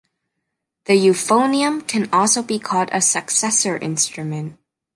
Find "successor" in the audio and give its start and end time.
3.01-3.77